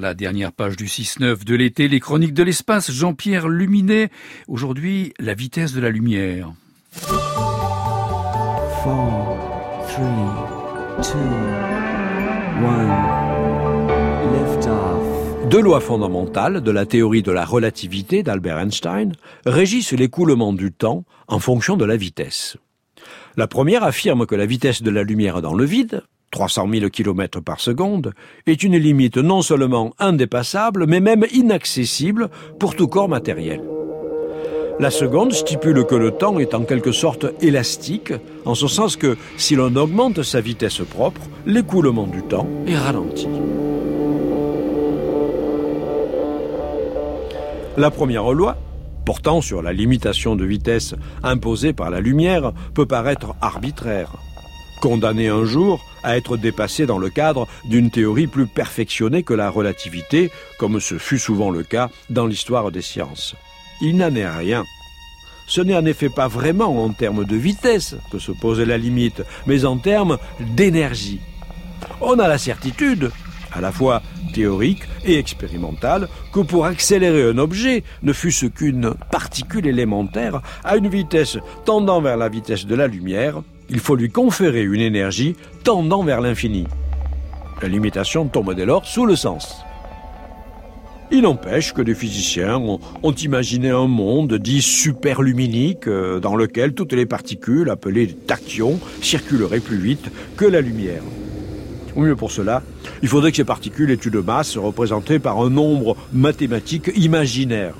[0.00, 4.10] La dernière page du 6-9 de l'été, les chroniques de l'espace, Jean-Pierre Luminet.
[4.46, 6.52] Aujourd'hui, la vitesse de la lumière.
[15.50, 19.14] Deux lois fondamentales de la théorie de la relativité d'Albert Einstein
[19.46, 22.56] régissent l'écoulement du temps en fonction de la vitesse.
[23.36, 27.40] La première affirme que la vitesse de la lumière dans le vide, 300 000 km
[27.40, 28.12] par seconde,
[28.46, 33.62] est une limite non seulement indépassable, mais même inaccessible pour tout corps matériel.
[34.80, 38.12] La seconde stipule que le temps est en quelque sorte élastique,
[38.44, 43.26] en ce sens que si l'on augmente sa vitesse propre, l'écoulement du temps est ralenti.
[47.76, 48.56] La première loi,
[49.04, 54.12] portant sur la limitation de vitesse imposée par la lumière, peut paraître arbitraire
[54.80, 59.50] condamné un jour à être dépassé dans le cadre d'une théorie plus perfectionnée que la
[59.50, 63.34] relativité, comme ce fut souvent le cas dans l'histoire des sciences.
[63.80, 64.64] Il n'en est rien.
[65.46, 69.22] Ce n'est en effet pas vraiment en termes de vitesse que se pose la limite,
[69.46, 71.20] mais en termes d'énergie.
[72.00, 73.10] On a la certitude,
[73.52, 74.02] à la fois
[74.34, 80.88] théorique et expérimentale, que pour accélérer un objet, ne fût-ce qu'une particule élémentaire, à une
[80.88, 86.02] vitesse tendant vers la vitesse de la lumière, il faut lui conférer une énergie tendant
[86.02, 86.66] vers l'infini.
[87.60, 89.62] La limitation tombe dès lors sous le sens.
[91.10, 96.92] Il n'empêche que des physiciens ont, imaginé un monde dit superluminique euh, dans lequel toutes
[96.92, 101.02] les particules, appelées tachyons, circuleraient plus vite que la lumière.
[101.96, 102.62] Au mieux pour cela,
[103.02, 107.74] il faudrait que ces particules aient une masse représentée par un nombre mathématique imaginaire.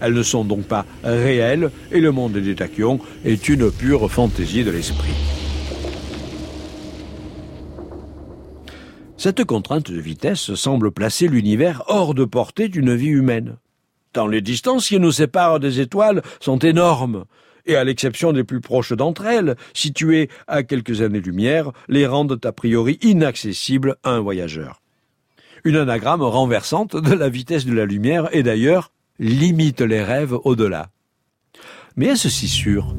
[0.00, 4.64] Elles ne sont donc pas réelles et le monde des tachyons est une pure fantaisie
[4.64, 5.14] de l'esprit.
[9.16, 13.56] Cette contrainte de vitesse semble placer l'univers hors de portée d'une vie humaine.
[14.12, 17.24] Tant les distances qui nous séparent des étoiles sont énormes,
[17.66, 22.52] et à l'exception des plus proches d'entre elles, situées à quelques années-lumière, les rendent a
[22.52, 24.80] priori inaccessibles à un voyageur.
[25.64, 30.88] Une anagramme renversante de la vitesse de la lumière est d'ailleurs limite les rêves au-delà.
[31.96, 32.94] Mais est-ce si sûr?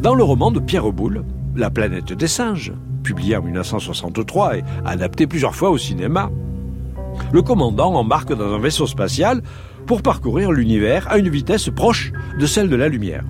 [0.00, 1.24] Dans le roman de Pierre Boulle,
[1.56, 2.72] La planète des singes,
[3.02, 6.30] publié en 1963 et adapté plusieurs fois au cinéma,
[7.32, 9.42] le commandant embarque dans un vaisseau spatial
[9.86, 13.24] pour parcourir l'univers à une vitesse proche de celle de la lumière.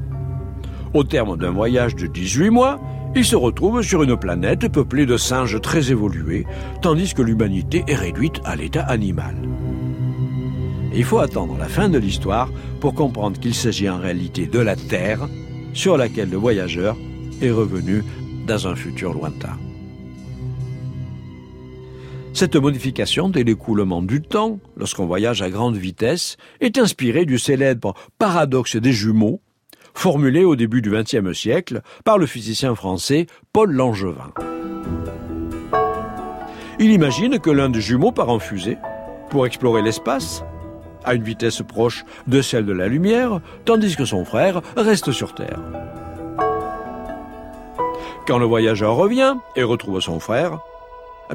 [0.92, 2.78] Au terme d'un voyage de 18 mois,
[3.16, 6.46] il se retrouve sur une planète peuplée de singes très évolués,
[6.82, 9.34] tandis que l'humanité est réduite à l'état animal.
[10.92, 14.76] Il faut attendre la fin de l'histoire pour comprendre qu'il s'agit en réalité de la
[14.76, 15.28] Terre
[15.72, 16.96] sur laquelle le voyageur
[17.40, 18.02] est revenu
[18.46, 19.56] dans un futur lointain.
[22.32, 27.94] Cette modification de l'écoulement du temps, lorsqu'on voyage à grande vitesse, est inspirée du célèbre
[28.18, 29.40] paradoxe des jumeaux,
[29.94, 34.32] formulé au début du XXe siècle par le physicien français Paul Langevin.
[36.78, 38.78] Il imagine que l'un des jumeaux part en fusée
[39.28, 40.42] pour explorer l'espace
[41.04, 45.34] à une vitesse proche de celle de la lumière, tandis que son frère reste sur
[45.34, 45.60] Terre.
[48.26, 50.60] Quand le voyageur revient et retrouve son frère,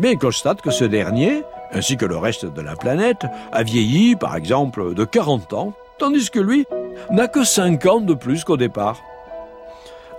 [0.02, 4.16] eh il constate que ce dernier, ainsi que le reste de la planète, a vieilli,
[4.16, 6.66] par exemple, de 40 ans, tandis que lui
[7.12, 9.02] n'a que 5 ans de plus qu'au départ.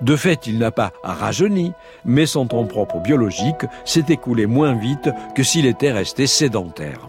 [0.00, 1.72] De fait, il n'a pas rajeuni,
[2.04, 7.08] mais son temps propre biologique s'est écoulé moins vite que s'il était resté sédentaire.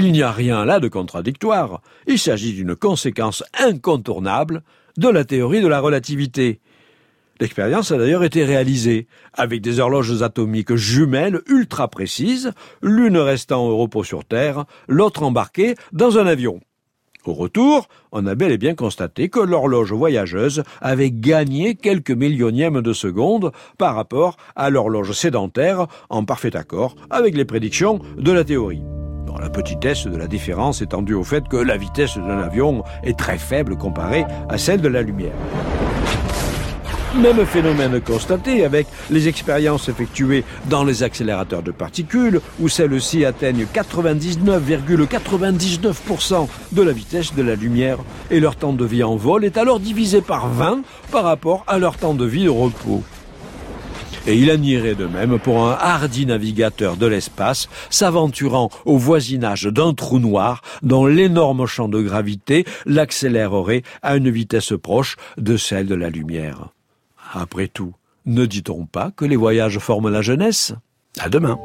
[0.00, 1.82] Il n'y a rien là de contradictoire.
[2.06, 4.62] Il s'agit d'une conséquence incontournable
[4.96, 6.60] de la théorie de la relativité.
[7.40, 13.76] L'expérience a d'ailleurs été réalisée avec des horloges atomiques jumelles ultra précises, l'une restant au
[13.76, 16.60] repos sur Terre, l'autre embarquée dans un avion.
[17.24, 22.82] Au retour, on a bel et bien constaté que l'horloge voyageuse avait gagné quelques millionièmes
[22.82, 28.44] de seconde par rapport à l'horloge sédentaire en parfait accord avec les prédictions de la
[28.44, 28.82] théorie
[29.36, 33.18] la petitesse de la différence étant due au fait que la vitesse d'un avion est
[33.18, 35.34] très faible comparée à celle de la lumière.
[37.16, 43.66] Même phénomène constaté avec les expériences effectuées dans les accélérateurs de particules, où celles-ci atteignent
[43.74, 47.98] 99,99% de la vitesse de la lumière,
[48.30, 51.78] et leur temps de vie en vol est alors divisé par 20 par rapport à
[51.78, 53.02] leur temps de vie de repos.
[54.28, 59.64] Et il en irait de même pour un hardi navigateur de l'espace s'aventurant au voisinage
[59.64, 65.86] d'un trou noir dont l'énorme champ de gravité l'accélérerait à une vitesse proche de celle
[65.86, 66.68] de la lumière.
[67.32, 67.94] Après tout,
[68.26, 70.74] ne dit-on pas que les voyages forment la jeunesse?
[71.18, 71.58] À demain.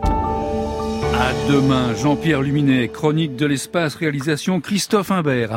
[1.16, 5.52] À demain, Jean-Pierre Luminet, chronique de l'espace, réalisation Christophe Imbert.